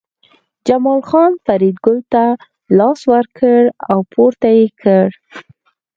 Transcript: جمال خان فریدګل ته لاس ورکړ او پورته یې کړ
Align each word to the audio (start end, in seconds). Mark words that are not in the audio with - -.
جمال 0.67 1.01
خان 1.09 1.31
فریدګل 1.45 1.97
ته 2.13 2.23
لاس 2.77 2.99
ورکړ 3.11 3.61
او 3.91 3.99
پورته 4.11 4.49
یې 4.57 4.65
کړ 4.81 5.05